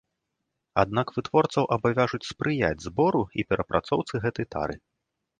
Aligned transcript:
Аднак 0.83 1.07
вытворцаў 1.17 1.67
абавяжуць 1.75 2.29
спрыяць 2.29 2.85
збору 2.85 3.21
і 3.43 3.45
перапрацоўцы 3.51 4.13
гэтай 4.25 4.49
тары. 4.57 4.75